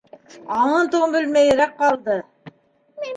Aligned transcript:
Аңын-тоңон 0.59 1.11
белмәйерәк 1.15 1.75
ҡалды. 1.83 2.17